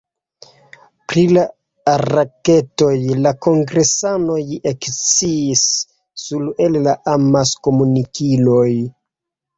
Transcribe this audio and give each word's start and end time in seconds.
Pri 1.11 1.25
la 1.37 1.41
raketoj 2.11 2.95
la 3.25 3.33
kongresanoj 3.47 4.39
eksciis 4.73 5.63
nur 6.25 6.49
el 6.67 6.83
la 6.89 6.99
amaskomunikiloj. 7.17 8.69